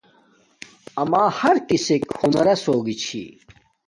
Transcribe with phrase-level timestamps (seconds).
[1.01, 3.23] اما ہر چیسک ہنراس ہوگی چھی